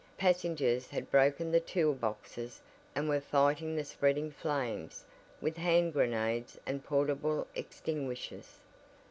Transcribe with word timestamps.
Passengers 0.17 0.87
had 0.89 1.11
broken 1.11 1.51
the 1.51 1.59
tool 1.59 1.93
boxes 1.93 2.59
and 2.95 3.07
were 3.07 3.21
fighting 3.21 3.75
the 3.75 3.83
spreading 3.83 4.31
flames 4.31 5.05
with 5.39 5.57
hand 5.57 5.93
grenades 5.93 6.59
and 6.65 6.83
portable 6.83 7.45
extinguishers. 7.53 8.57